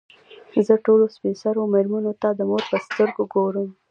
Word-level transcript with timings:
زه 0.67 0.73
ټولو 0.85 1.05
سپین 1.15 1.35
سرو 1.41 1.61
مېرمنو 1.73 2.13
ته 2.21 2.29
د 2.33 2.39
مور 2.49 2.61
په 2.71 2.77
سترګو 2.87 3.23
ګورم. 3.33 3.67